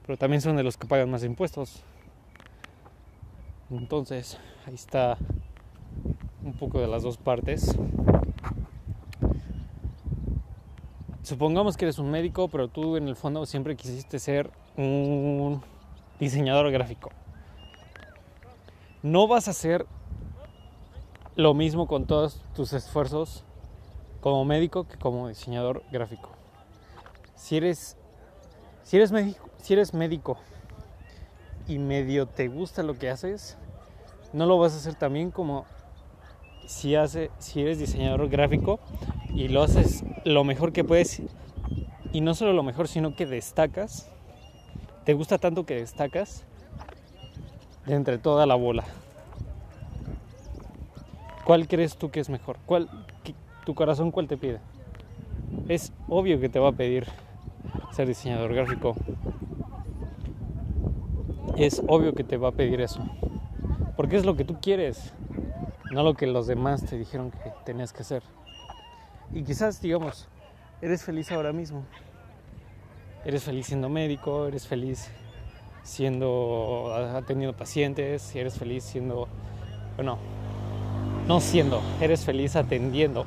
pero 0.06 0.16
también 0.16 0.40
son 0.40 0.56
de 0.56 0.62
los 0.62 0.78
que 0.78 0.86
pagan 0.86 1.10
más 1.10 1.24
impuestos. 1.24 1.82
Entonces, 3.70 4.38
ahí 4.64 4.74
está 4.74 5.18
un 6.44 6.52
poco 6.52 6.80
de 6.80 6.86
las 6.86 7.02
dos 7.02 7.18
partes. 7.18 7.76
Supongamos 11.22 11.76
que 11.76 11.86
eres 11.86 11.98
un 11.98 12.08
médico, 12.08 12.46
pero 12.48 12.68
tú 12.68 12.96
en 12.96 13.08
el 13.08 13.16
fondo 13.16 13.44
siempre 13.44 13.74
quisiste 13.74 14.20
ser 14.20 14.52
un 14.76 15.60
diseñador 16.20 16.70
gráfico. 16.70 17.10
No 19.02 19.26
vas 19.26 19.48
a 19.48 19.50
hacer 19.50 19.86
lo 21.36 21.52
mismo 21.52 21.86
con 21.86 22.06
todos 22.06 22.40
tus 22.54 22.72
esfuerzos 22.72 23.44
como 24.20 24.44
médico 24.46 24.88
que 24.88 24.96
como 24.96 25.28
diseñador 25.28 25.82
gráfico. 25.92 26.30
Si 27.34 27.58
eres, 27.58 27.96
si 28.82 28.96
eres, 28.96 29.92
médico, 29.92 30.38
y 31.68 31.78
medio 31.78 32.26
te 32.26 32.48
gusta 32.48 32.82
lo 32.82 32.98
que 32.98 33.10
haces, 33.10 33.58
no 34.32 34.46
lo 34.46 34.58
vas 34.58 34.72
a 34.72 34.76
hacer 34.76 34.94
también 34.94 35.30
como 35.30 35.66
si, 36.66 36.94
hace, 36.94 37.30
si 37.38 37.60
eres 37.60 37.78
diseñador 37.78 38.28
gráfico 38.28 38.80
y 39.34 39.48
lo 39.48 39.62
haces 39.62 40.04
lo 40.24 40.42
mejor 40.42 40.72
que 40.72 40.84
puedes 40.84 41.22
y 42.12 42.20
no 42.22 42.34
solo 42.34 42.54
lo 42.54 42.62
mejor, 42.62 42.88
sino 42.88 43.14
que 43.14 43.26
destacas, 43.26 44.10
te 45.04 45.12
gusta 45.12 45.36
tanto 45.36 45.66
que 45.66 45.74
destacas 45.74 46.44
de 47.84 47.94
entre 47.94 48.16
toda 48.16 48.46
la 48.46 48.54
bola. 48.54 48.84
¿Cuál 51.46 51.68
crees 51.68 51.96
tú 51.96 52.10
que 52.10 52.18
es 52.18 52.28
mejor? 52.28 52.58
¿Cuál, 52.66 52.90
¿Tu 53.64 53.72
corazón 53.76 54.10
cuál 54.10 54.26
te 54.26 54.36
pide? 54.36 54.58
Es 55.68 55.92
obvio 56.08 56.40
que 56.40 56.48
te 56.48 56.58
va 56.58 56.70
a 56.70 56.72
pedir 56.72 57.06
ser 57.92 58.08
diseñador 58.08 58.52
gráfico. 58.52 58.96
Es 61.56 61.80
obvio 61.86 62.14
que 62.14 62.24
te 62.24 62.36
va 62.36 62.48
a 62.48 62.52
pedir 62.52 62.80
eso. 62.80 62.98
Porque 63.96 64.16
es 64.16 64.26
lo 64.26 64.34
que 64.34 64.44
tú 64.44 64.58
quieres, 64.60 65.14
no 65.92 66.02
lo 66.02 66.14
que 66.14 66.26
los 66.26 66.48
demás 66.48 66.84
te 66.84 66.98
dijeron 66.98 67.30
que 67.30 67.52
tenías 67.64 67.92
que 67.92 68.02
hacer. 68.02 68.24
Y 69.32 69.44
quizás, 69.44 69.80
digamos, 69.80 70.28
eres 70.82 71.04
feliz 71.04 71.30
ahora 71.30 71.52
mismo. 71.52 71.84
Eres 73.24 73.44
feliz 73.44 73.66
siendo 73.66 73.88
médico, 73.88 74.48
eres 74.48 74.66
feliz 74.66 75.12
siendo 75.84 76.92
atendiendo 76.92 77.56
pacientes, 77.56 78.34
eres 78.34 78.58
feliz 78.58 78.82
siendo, 78.82 79.28
bueno, 79.94 80.18
no 81.26 81.40
siendo, 81.40 81.82
eres 82.00 82.24
feliz 82.24 82.56
atendiendo 82.56 83.26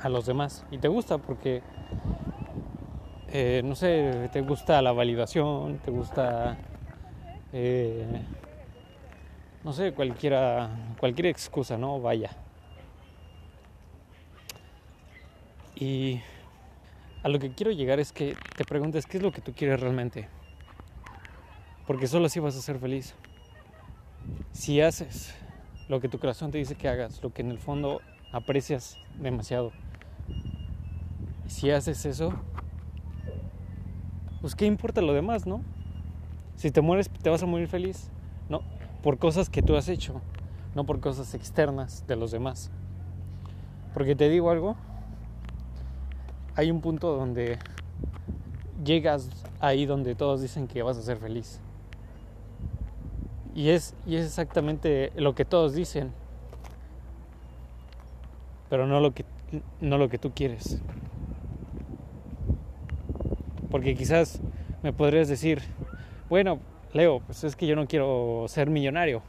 a 0.00 0.08
los 0.08 0.26
demás. 0.26 0.64
Y 0.70 0.78
te 0.78 0.88
gusta 0.88 1.18
porque, 1.18 1.62
eh, 3.28 3.62
no 3.64 3.74
sé, 3.74 4.28
te 4.32 4.40
gusta 4.42 4.80
la 4.82 4.92
validación, 4.92 5.78
te 5.78 5.90
gusta 5.90 6.58
eh, 7.56 8.04
no 9.62 9.72
sé, 9.72 9.92
cualquiera, 9.92 10.68
cualquier 10.98 11.26
excusa, 11.26 11.78
¿no? 11.78 12.00
Vaya. 12.00 12.30
Y 15.76 16.20
a 17.22 17.28
lo 17.28 17.38
que 17.38 17.54
quiero 17.54 17.70
llegar 17.70 18.00
es 18.00 18.12
que 18.12 18.36
te 18.56 18.64
preguntes 18.64 19.06
qué 19.06 19.18
es 19.18 19.22
lo 19.22 19.30
que 19.30 19.40
tú 19.40 19.52
quieres 19.54 19.78
realmente. 19.78 20.28
Porque 21.86 22.08
solo 22.08 22.26
así 22.26 22.40
vas 22.40 22.56
a 22.56 22.60
ser 22.60 22.80
feliz. 22.80 23.14
Si 24.50 24.80
haces 24.80 25.32
lo 25.88 26.00
que 26.00 26.08
tu 26.08 26.18
corazón 26.18 26.50
te 26.50 26.58
dice 26.58 26.74
que 26.74 26.88
hagas, 26.88 27.22
lo 27.22 27.32
que 27.32 27.42
en 27.42 27.50
el 27.50 27.58
fondo 27.58 28.00
aprecias 28.32 28.98
demasiado. 29.18 29.72
Si 31.46 31.70
haces 31.70 32.04
eso, 32.06 32.32
pues 34.40 34.54
qué 34.54 34.66
importa 34.66 35.00
lo 35.02 35.12
demás, 35.12 35.46
¿no? 35.46 35.62
Si 36.56 36.70
te 36.70 36.80
mueres, 36.80 37.10
te 37.10 37.30
vas 37.30 37.42
a 37.42 37.46
morir 37.46 37.68
feliz, 37.68 38.10
¿no? 38.48 38.62
Por 39.02 39.18
cosas 39.18 39.50
que 39.50 39.62
tú 39.62 39.76
has 39.76 39.88
hecho, 39.88 40.20
no 40.74 40.84
por 40.84 41.00
cosas 41.00 41.34
externas 41.34 42.06
de 42.06 42.16
los 42.16 42.30
demás. 42.30 42.70
Porque 43.92 44.16
te 44.16 44.28
digo 44.28 44.50
algo, 44.50 44.76
hay 46.56 46.70
un 46.70 46.80
punto 46.80 47.16
donde 47.16 47.58
llegas 48.84 49.28
ahí 49.60 49.86
donde 49.86 50.14
todos 50.14 50.40
dicen 50.40 50.66
que 50.66 50.82
vas 50.82 50.96
a 50.96 51.02
ser 51.02 51.18
feliz. 51.18 51.60
Y 53.54 53.70
es, 53.70 53.94
y 54.04 54.16
es 54.16 54.26
exactamente 54.26 55.12
lo 55.16 55.34
que 55.34 55.44
todos 55.44 55.74
dicen, 55.74 56.12
pero 58.68 58.86
no 58.86 59.00
lo 59.00 59.14
que, 59.14 59.24
no 59.80 59.96
lo 59.96 60.08
que 60.08 60.18
tú 60.18 60.32
quieres. 60.34 60.80
Porque 63.70 63.94
quizás 63.94 64.40
me 64.82 64.92
podrías 64.92 65.28
decir, 65.28 65.62
bueno, 66.28 66.58
Leo, 66.92 67.20
pues 67.20 67.44
es 67.44 67.54
que 67.54 67.66
yo 67.66 67.76
no 67.76 67.86
quiero 67.86 68.46
ser 68.48 68.70
millonario. 68.70 69.22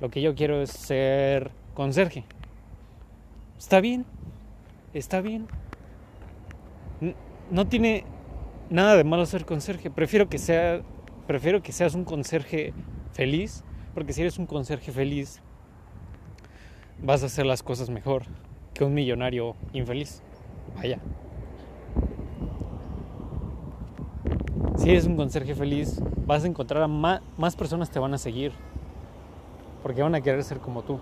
Lo 0.00 0.10
que 0.10 0.20
yo 0.20 0.34
quiero 0.34 0.62
es 0.62 0.70
ser 0.70 1.50
conserje. 1.74 2.24
Está 3.58 3.80
bien, 3.80 4.04
está 4.94 5.20
bien. 5.20 5.46
No 7.50 7.66
tiene 7.66 8.04
nada 8.70 8.96
de 8.96 9.04
malo 9.04 9.26
ser 9.26 9.44
conserje. 9.44 9.90
Prefiero 9.90 10.28
que 10.28 10.38
sea, 10.38 10.82
prefiero 11.26 11.62
que 11.62 11.72
seas 11.72 11.94
un 11.94 12.04
conserje 12.04 12.72
feliz, 13.12 13.64
porque 13.94 14.12
si 14.12 14.20
eres 14.20 14.38
un 14.38 14.46
conserje 14.46 14.92
feliz, 14.92 15.40
vas 17.02 17.22
a 17.22 17.26
hacer 17.26 17.46
las 17.46 17.62
cosas 17.62 17.90
mejor 17.90 18.22
que 18.74 18.84
un 18.84 18.94
millonario 18.94 19.56
infeliz. 19.72 20.22
Vaya. 20.76 21.00
Si 24.76 24.90
eres 24.90 25.06
un 25.06 25.16
conserje 25.16 25.54
feliz, 25.54 26.00
vas 26.26 26.44
a 26.44 26.46
encontrar 26.46 26.82
a 26.82 26.88
más, 26.88 27.20
más 27.36 27.56
personas 27.56 27.90
te 27.90 27.98
van 27.98 28.14
a 28.14 28.18
seguir, 28.18 28.52
porque 29.82 30.02
van 30.02 30.14
a 30.14 30.20
querer 30.20 30.44
ser 30.44 30.58
como 30.58 30.82
tú. 30.82 31.00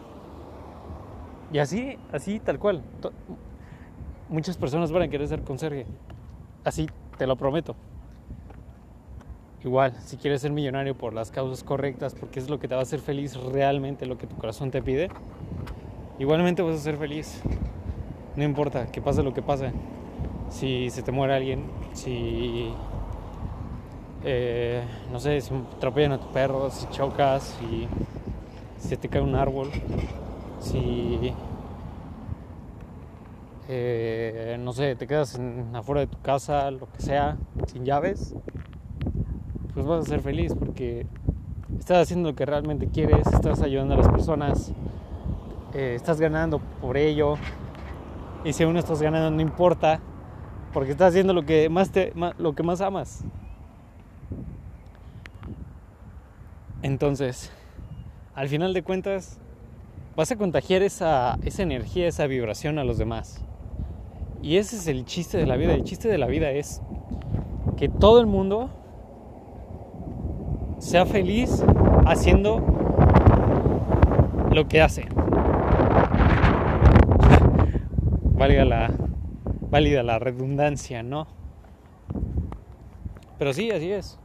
Y 1.52 1.58
así, 1.58 1.98
así 2.12 2.40
tal 2.40 2.58
cual. 2.58 2.82
Muchas 4.28 4.56
personas 4.56 4.90
van 4.90 5.02
a 5.02 5.08
querer 5.08 5.28
ser 5.28 5.42
conserje. 5.42 5.86
Así, 6.64 6.88
te 7.18 7.26
lo 7.26 7.36
prometo. 7.36 7.76
Igual, 9.64 9.94
si 10.04 10.16
quieres 10.16 10.42
ser 10.42 10.52
millonario 10.52 10.96
por 10.96 11.12
las 11.12 11.30
causas 11.30 11.64
correctas, 11.64 12.14
porque 12.14 12.38
es 12.38 12.48
lo 12.48 12.58
que 12.60 12.68
te 12.68 12.74
va 12.74 12.80
a 12.80 12.82
hacer 12.82 13.00
feliz 13.00 13.36
realmente, 13.36 14.06
lo 14.06 14.18
que 14.18 14.26
tu 14.26 14.36
corazón 14.36 14.70
te 14.70 14.82
pide, 14.82 15.08
igualmente 16.18 16.62
vas 16.62 16.76
a 16.76 16.78
ser 16.78 16.96
feliz. 16.96 17.42
No 18.36 18.44
importa 18.44 18.86
que 18.92 19.00
pase 19.00 19.22
lo 19.22 19.32
que 19.32 19.42
pase. 19.42 19.72
Si 20.50 20.90
se 20.90 21.02
te 21.02 21.10
muere 21.10 21.34
alguien, 21.34 21.64
si. 21.94 22.70
Eh, 24.24 24.82
no 25.10 25.18
sé, 25.18 25.40
si 25.40 25.54
atropellan 25.76 26.12
a 26.12 26.20
tu 26.20 26.28
perro, 26.32 26.70
si 26.70 26.86
chocas, 26.90 27.58
si, 27.58 27.88
si 28.78 28.96
te 28.96 29.08
cae 29.08 29.22
un 29.22 29.34
árbol, 29.34 29.70
si. 30.60 31.32
Eh, 33.68 34.58
no 34.60 34.72
sé, 34.72 34.94
te 34.94 35.06
quedas 35.06 35.40
afuera 35.74 36.02
de 36.02 36.06
tu 36.06 36.20
casa, 36.20 36.70
lo 36.70 36.90
que 36.92 37.00
sea, 37.00 37.36
sin 37.66 37.84
llaves, 37.84 38.34
pues 39.76 39.86
vas 39.86 40.06
a 40.06 40.08
ser 40.08 40.22
feliz 40.22 40.54
porque 40.58 41.06
estás 41.78 41.98
haciendo 41.98 42.30
lo 42.30 42.34
que 42.34 42.46
realmente 42.46 42.88
quieres, 42.88 43.26
estás 43.26 43.60
ayudando 43.60 43.92
a 43.92 43.98
las 43.98 44.08
personas, 44.08 44.72
eh, 45.74 45.92
estás 45.94 46.18
ganando 46.18 46.60
por 46.80 46.96
ello. 46.96 47.34
Y 48.42 48.54
si 48.54 48.62
aún 48.62 48.72
no 48.72 48.78
estás 48.78 49.02
ganando, 49.02 49.30
no 49.30 49.42
importa, 49.42 50.00
porque 50.72 50.92
estás 50.92 51.10
haciendo 51.10 51.34
lo 51.34 51.44
que 51.44 51.68
más, 51.68 51.90
te, 51.90 52.14
lo 52.38 52.54
que 52.54 52.62
más 52.62 52.80
amas. 52.80 53.22
Entonces, 56.80 57.52
al 58.34 58.48
final 58.48 58.72
de 58.72 58.82
cuentas, 58.82 59.38
vas 60.16 60.32
a 60.32 60.36
contagiar 60.36 60.80
esa, 60.80 61.38
esa 61.44 61.62
energía, 61.62 62.08
esa 62.08 62.26
vibración 62.26 62.78
a 62.78 62.84
los 62.84 62.96
demás. 62.96 63.44
Y 64.40 64.56
ese 64.56 64.76
es 64.76 64.86
el 64.86 65.04
chiste 65.04 65.36
de 65.36 65.44
la 65.44 65.56
vida. 65.56 65.74
El 65.74 65.84
chiste 65.84 66.08
de 66.08 66.16
la 66.16 66.28
vida 66.28 66.50
es 66.50 66.80
que 67.76 67.90
todo 67.90 68.20
el 68.20 68.26
mundo 68.26 68.70
sea 70.78 71.06
feliz 71.06 71.62
haciendo 72.06 72.62
lo 74.50 74.68
que 74.68 74.82
hace. 74.82 75.08
válida 78.36 78.64
la, 78.64 78.90
válida 79.70 80.02
la 80.02 80.18
redundancia, 80.18 81.02
¿no? 81.02 81.26
Pero 83.38 83.52
sí, 83.52 83.70
así 83.70 83.92
es. 83.92 84.18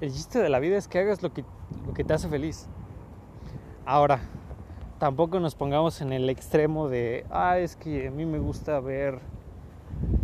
El 0.00 0.12
chiste 0.12 0.38
de 0.38 0.48
la 0.48 0.58
vida 0.58 0.76
es 0.76 0.88
que 0.88 0.98
hagas 0.98 1.22
lo 1.22 1.32
que, 1.32 1.44
lo 1.86 1.94
que 1.94 2.04
te 2.04 2.14
hace 2.14 2.28
feliz. 2.28 2.68
Ahora, 3.86 4.20
tampoco 4.98 5.40
nos 5.40 5.54
pongamos 5.54 6.00
en 6.00 6.12
el 6.12 6.28
extremo 6.28 6.88
de, 6.88 7.24
ah, 7.30 7.58
es 7.58 7.76
que 7.76 8.08
a 8.08 8.10
mí 8.10 8.26
me 8.26 8.38
gusta 8.38 8.80
ver 8.80 9.20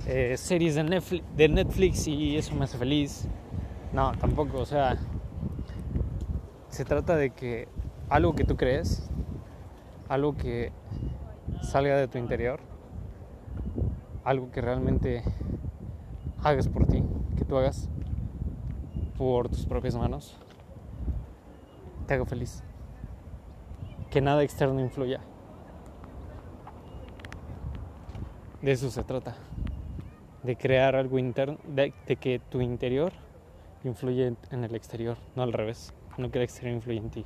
eh, 0.06 0.36
series 0.36 0.74
de 0.74 0.84
Netflix, 0.84 1.24
de 1.36 1.48
Netflix 1.48 2.06
y 2.06 2.36
eso 2.36 2.54
me 2.54 2.64
hace 2.64 2.78
feliz. 2.78 3.26
No, 3.92 4.12
tampoco, 4.12 4.58
o 4.58 4.66
sea, 4.66 4.98
se 6.68 6.84
trata 6.84 7.16
de 7.16 7.30
que 7.30 7.68
algo 8.08 8.34
que 8.34 8.44
tú 8.44 8.56
crees, 8.56 9.08
algo 10.08 10.36
que 10.36 10.72
salga 11.62 11.96
de 11.96 12.08
tu 12.08 12.18
interior, 12.18 12.60
algo 14.24 14.50
que 14.50 14.60
realmente 14.60 15.22
hagas 16.42 16.68
por 16.68 16.86
ti, 16.86 17.02
que 17.36 17.44
tú 17.44 17.56
hagas 17.56 17.88
por 19.16 19.48
tus 19.48 19.66
propias 19.66 19.96
manos, 19.96 20.36
te 22.06 22.14
haga 22.14 22.24
feliz. 22.24 22.62
Que 24.10 24.20
nada 24.20 24.42
externo 24.42 24.80
influya. 24.80 25.20
De 28.62 28.72
eso 28.72 28.90
se 28.90 29.02
trata. 29.02 29.34
De 30.42 30.56
crear 30.56 30.94
algo 30.94 31.18
interno, 31.18 31.58
de, 31.66 31.92
de 32.06 32.16
que 32.16 32.38
tu 32.38 32.60
interior 32.60 33.12
influye 33.82 34.34
en 34.50 34.64
el 34.64 34.74
exterior, 34.74 35.16
no 35.34 35.42
al 35.42 35.52
revés 35.52 35.92
no 36.18 36.30
que 36.30 36.38
el 36.38 36.44
exterior 36.44 36.74
influye 36.74 36.98
en 36.98 37.10
ti. 37.10 37.24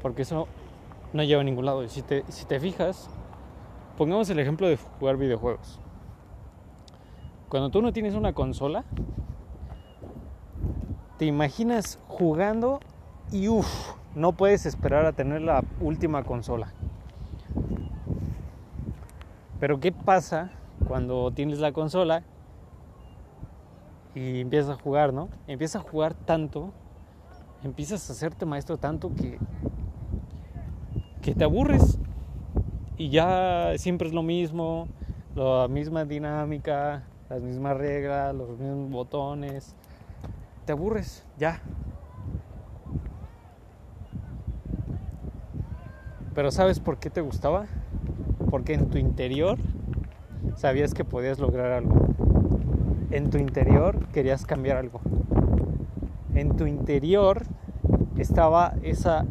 Porque 0.00 0.22
eso 0.22 0.48
no 1.12 1.22
lleva 1.22 1.40
a 1.40 1.44
ningún 1.44 1.66
lado. 1.66 1.82
Y 1.82 1.88
si 1.88 2.02
te, 2.02 2.24
si 2.28 2.44
te 2.46 2.60
fijas, 2.60 3.10
pongamos 3.96 4.28
el 4.30 4.38
ejemplo 4.38 4.68
de 4.68 4.76
jugar 4.76 5.16
videojuegos. 5.16 5.80
Cuando 7.48 7.70
tú 7.70 7.82
no 7.82 7.92
tienes 7.92 8.14
una 8.14 8.32
consola, 8.32 8.84
te 11.18 11.24
imaginas 11.24 11.98
jugando 12.06 12.80
y 13.32 13.48
uff, 13.48 13.94
no 14.14 14.32
puedes 14.32 14.66
esperar 14.66 15.06
a 15.06 15.12
tener 15.12 15.42
la 15.42 15.64
última 15.80 16.22
consola. 16.24 16.72
Pero 19.58 19.80
¿qué 19.80 19.92
pasa 19.92 20.50
cuando 20.86 21.32
tienes 21.32 21.58
la 21.58 21.72
consola 21.72 22.22
y 24.14 24.40
empiezas 24.40 24.78
a 24.78 24.82
jugar, 24.82 25.12
no? 25.12 25.28
Empiezas 25.46 25.82
a 25.84 25.88
jugar 25.88 26.14
tanto 26.14 26.72
empiezas 27.64 28.08
a 28.08 28.12
hacerte 28.12 28.46
maestro 28.46 28.76
tanto 28.76 29.12
que, 29.14 29.38
que 31.22 31.34
te 31.34 31.44
aburres 31.44 31.98
y 32.96 33.10
ya 33.10 33.72
siempre 33.76 34.08
es 34.08 34.14
lo 34.14 34.22
mismo, 34.22 34.88
la 35.34 35.68
misma 35.68 36.04
dinámica, 36.04 37.04
las 37.28 37.42
mismas 37.42 37.76
reglas, 37.76 38.34
los 38.34 38.58
mismos 38.58 38.90
botones. 38.90 39.76
Te 40.64 40.72
aburres, 40.72 41.24
ya. 41.38 41.60
Pero 46.34 46.50
¿sabes 46.50 46.80
por 46.80 46.98
qué 46.98 47.10
te 47.10 47.20
gustaba? 47.20 47.66
Porque 48.50 48.74
en 48.74 48.90
tu 48.90 48.98
interior 48.98 49.58
sabías 50.56 50.94
que 50.94 51.04
podías 51.04 51.38
lograr 51.38 51.72
algo. 51.72 51.94
En 53.10 53.30
tu 53.30 53.38
interior 53.38 54.06
querías 54.08 54.44
cambiar 54.44 54.76
algo 54.76 55.00
en 56.40 56.56
tu 56.56 56.66
interior 56.66 57.42
estaba 58.16 58.74
esa 58.82 59.26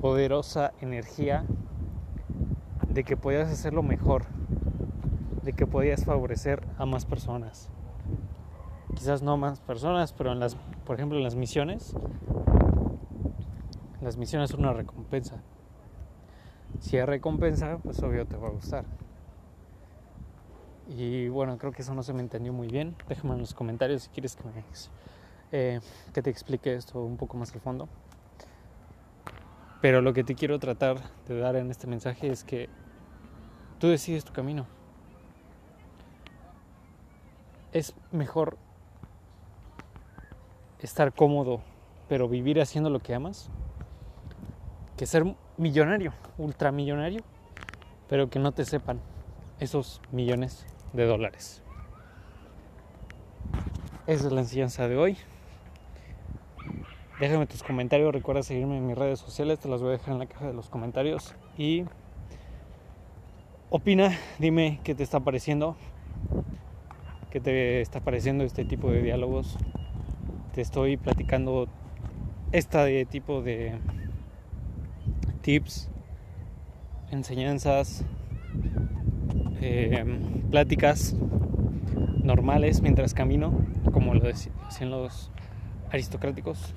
poderosa 0.00 0.72
energía 0.80 1.44
de 2.88 3.04
que 3.04 3.16
podías 3.16 3.50
hacerlo 3.50 3.82
mejor, 3.82 4.24
de 5.42 5.54
que 5.54 5.66
podías 5.66 6.04
favorecer 6.04 6.62
a 6.76 6.84
más 6.84 7.06
personas. 7.06 7.70
Quizás 8.94 9.22
no 9.22 9.36
más 9.36 9.60
personas, 9.60 10.12
pero 10.12 10.32
en 10.32 10.40
las, 10.40 10.56
por 10.84 10.96
ejemplo, 10.96 11.16
en 11.16 11.24
las 11.24 11.34
misiones, 11.34 11.94
Las 14.02 14.16
misiones 14.16 14.48
son 14.48 14.60
una 14.60 14.72
recompensa. 14.72 15.42
Si 16.78 16.96
es 16.96 17.04
recompensa, 17.04 17.78
pues 17.82 18.02
obvio 18.02 18.26
te 18.26 18.36
va 18.36 18.48
a 18.48 18.50
gustar. 18.50 18.86
Y 20.88 21.28
bueno, 21.28 21.58
creo 21.58 21.70
que 21.72 21.82
eso 21.82 21.94
no 21.94 22.02
se 22.02 22.14
me 22.14 22.20
entendió 22.20 22.50
muy 22.54 22.68
bien. 22.68 22.96
Déjame 23.08 23.34
en 23.34 23.40
los 23.40 23.52
comentarios 23.52 24.04
si 24.04 24.08
quieres 24.08 24.36
que, 24.36 24.44
me, 24.44 24.52
eh, 25.52 25.80
que 26.12 26.22
te 26.22 26.30
explique 26.30 26.74
esto 26.74 27.00
un 27.02 27.16
poco 27.16 27.36
más 27.36 27.52
al 27.52 27.60
fondo. 27.60 27.88
Pero 29.80 30.02
lo 30.02 30.12
que 30.12 30.24
te 30.24 30.34
quiero 30.34 30.58
tratar 30.58 30.98
de 31.26 31.38
dar 31.38 31.56
en 31.56 31.70
este 31.70 31.86
mensaje 31.86 32.28
es 32.28 32.44
que 32.44 32.68
tú 33.78 33.88
decides 33.88 34.24
tu 34.24 34.32
camino. 34.32 34.66
Es 37.72 37.94
mejor 38.12 38.58
estar 40.80 41.12
cómodo, 41.14 41.62
pero 42.08 42.28
vivir 42.28 42.60
haciendo 42.60 42.90
lo 42.90 43.00
que 43.00 43.14
amas, 43.14 43.48
que 44.96 45.06
ser 45.06 45.24
millonario, 45.56 46.12
ultramillonario, 46.36 47.22
pero 48.08 48.28
que 48.28 48.38
no 48.38 48.52
te 48.52 48.64
sepan 48.64 49.00
esos 49.60 50.00
millones 50.10 50.66
de 50.92 51.06
dólares. 51.06 51.62
Esa 54.06 54.26
es 54.26 54.32
la 54.32 54.40
enseñanza 54.40 54.88
de 54.88 54.96
hoy. 54.96 55.16
Déjame 57.20 57.46
tus 57.46 57.62
comentarios, 57.62 58.14
recuerda 58.14 58.42
seguirme 58.42 58.78
en 58.78 58.86
mis 58.86 58.96
redes 58.96 59.18
sociales, 59.18 59.58
te 59.58 59.68
las 59.68 59.82
voy 59.82 59.90
a 59.90 59.92
dejar 59.92 60.14
en 60.14 60.20
la 60.20 60.24
caja 60.24 60.46
de 60.46 60.54
los 60.54 60.70
comentarios. 60.70 61.34
Y 61.58 61.84
opina, 63.68 64.16
dime 64.38 64.80
qué 64.84 64.94
te 64.94 65.02
está 65.02 65.20
pareciendo, 65.20 65.76
qué 67.30 67.38
te 67.38 67.82
está 67.82 68.00
pareciendo 68.00 68.42
este 68.42 68.64
tipo 68.64 68.90
de 68.90 69.02
diálogos. 69.02 69.58
Te 70.54 70.62
estoy 70.62 70.96
platicando 70.96 71.68
este 72.52 73.04
tipo 73.04 73.42
de 73.42 73.74
tips, 75.42 75.90
enseñanzas, 77.10 78.02
eh, 79.60 80.06
pláticas 80.50 81.14
normales 82.22 82.80
mientras 82.80 83.12
camino, 83.12 83.52
como 83.92 84.14
lo 84.14 84.24
decían 84.24 84.90
los 84.90 85.30
aristocráticos, 85.90 86.74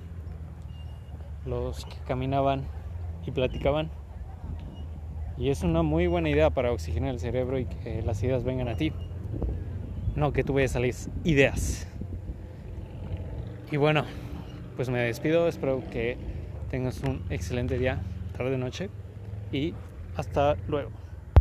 los 1.46 1.86
que 1.86 1.98
caminaban 2.08 2.64
y 3.26 3.32
platicaban. 3.32 3.90
Y 5.38 5.50
es 5.50 5.64
una 5.64 5.82
muy 5.82 6.08
buena 6.08 6.30
idea 6.30 6.50
para 6.52 6.72
oxigenar 6.72 7.10
el 7.10 7.20
cerebro 7.20 7.60
y 7.60 7.66
que 7.66 8.02
las 8.02 8.22
ideas 8.24 8.44
vengan 8.44 8.68
a 8.68 8.76
ti. 8.76 8.94
No 10.16 10.32
que 10.32 10.44
tú 10.44 10.54
vayas 10.54 10.76
a 10.76 10.80
las 10.80 11.10
ideas. 11.24 11.88
Y 13.72 13.78
bueno, 13.78 14.06
pues 14.76 14.90
me 14.90 15.00
despido. 15.00 15.48
Espero 15.48 15.82
que 15.92 16.18
tengas 16.70 17.02
un 17.02 17.24
excelente 17.30 17.80
día, 17.80 18.02
tarde, 18.38 18.58
noche. 18.58 18.90
Y 19.52 19.74
hasta 20.16 20.56
luego. 20.68 21.03